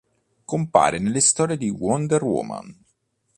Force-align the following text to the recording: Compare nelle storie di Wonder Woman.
Compare 0.45 0.97
nelle 0.97 1.19
storie 1.19 1.57
di 1.57 1.69
Wonder 1.69 2.23
Woman. 2.23 2.75